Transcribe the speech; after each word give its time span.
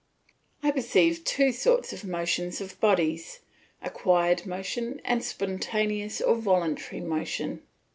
I 0.63 0.71
perceive 0.71 1.23
two 1.25 1.51
sorts 1.51 1.93
of 1.93 2.03
motions 2.03 2.59
of 2.59 2.79
bodies, 2.79 3.41
acquired 3.83 4.47
motion 4.47 4.99
and 5.05 5.23
spontaneous 5.23 6.19
or 6.19 6.37
voluntary 6.37 7.01
motion. 7.03 7.61